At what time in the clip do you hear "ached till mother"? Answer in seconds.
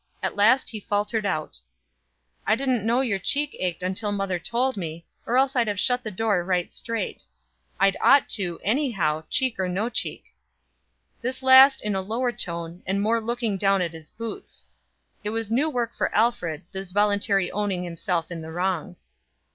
3.59-4.39